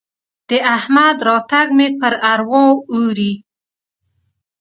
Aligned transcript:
د 0.49 0.51
احمد 0.75 1.17
راتګ 1.27 1.67
مې 1.77 1.87
پر 1.99 2.13
اروا 2.33 2.63
اوري. 2.91 3.33